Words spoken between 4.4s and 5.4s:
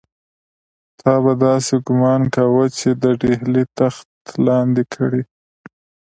لاندې کړی.